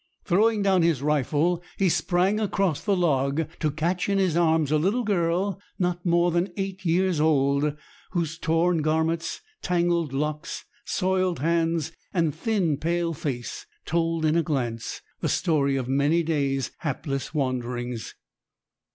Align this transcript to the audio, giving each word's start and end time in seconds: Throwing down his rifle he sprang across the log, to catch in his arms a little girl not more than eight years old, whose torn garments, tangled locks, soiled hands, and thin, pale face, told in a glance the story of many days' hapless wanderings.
Throwing 0.25 0.63
down 0.63 0.81
his 0.81 1.03
rifle 1.03 1.61
he 1.77 1.87
sprang 1.87 2.39
across 2.39 2.83
the 2.83 2.97
log, 2.97 3.47
to 3.59 3.69
catch 3.69 4.09
in 4.09 4.17
his 4.17 4.35
arms 4.35 4.71
a 4.71 4.79
little 4.79 5.03
girl 5.03 5.61
not 5.77 6.03
more 6.03 6.31
than 6.31 6.51
eight 6.57 6.83
years 6.83 7.19
old, 7.21 7.75
whose 8.09 8.39
torn 8.39 8.81
garments, 8.81 9.41
tangled 9.61 10.11
locks, 10.11 10.65
soiled 10.85 11.37
hands, 11.37 11.91
and 12.15 12.33
thin, 12.33 12.77
pale 12.77 13.13
face, 13.13 13.67
told 13.85 14.25
in 14.25 14.35
a 14.35 14.41
glance 14.41 15.01
the 15.19 15.29
story 15.29 15.75
of 15.75 15.87
many 15.87 16.23
days' 16.23 16.71
hapless 16.79 17.35
wanderings. 17.35 18.15